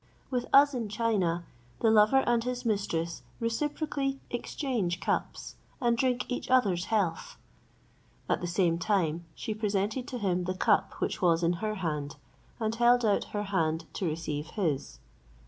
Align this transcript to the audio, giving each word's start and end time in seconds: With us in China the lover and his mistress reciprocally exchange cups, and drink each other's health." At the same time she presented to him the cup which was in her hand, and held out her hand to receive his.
With 0.31 0.47
us 0.51 0.73
in 0.73 0.89
China 0.89 1.45
the 1.81 1.91
lover 1.91 2.23
and 2.25 2.43
his 2.43 2.65
mistress 2.65 3.21
reciprocally 3.39 4.19
exchange 4.31 4.99
cups, 4.99 5.53
and 5.79 5.95
drink 5.95 6.25
each 6.27 6.49
other's 6.49 6.85
health." 6.85 7.37
At 8.27 8.41
the 8.41 8.47
same 8.47 8.79
time 8.79 9.25
she 9.35 9.53
presented 9.53 10.07
to 10.07 10.17
him 10.17 10.45
the 10.45 10.55
cup 10.55 10.93
which 10.93 11.21
was 11.21 11.43
in 11.43 11.53
her 11.61 11.75
hand, 11.75 12.15
and 12.59 12.73
held 12.73 13.05
out 13.05 13.25
her 13.25 13.43
hand 13.43 13.85
to 13.93 14.07
receive 14.07 14.47
his. 14.57 14.97